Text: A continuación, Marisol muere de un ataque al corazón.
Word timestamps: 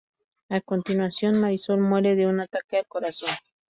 A 0.49 0.61
continuación, 0.61 1.39
Marisol 1.39 1.79
muere 1.79 2.15
de 2.15 2.25
un 2.25 2.39
ataque 2.39 2.77
al 2.79 2.87
corazón. 2.87 3.29